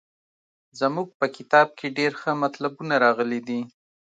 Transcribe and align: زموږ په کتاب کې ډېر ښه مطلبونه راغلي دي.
زموږ 0.79 1.07
په 1.19 1.25
کتاب 1.35 1.67
کې 1.77 1.87
ډېر 1.97 2.11
ښه 2.21 2.31
مطلبونه 2.43 2.95
راغلي 3.05 3.41
دي. 3.47 3.61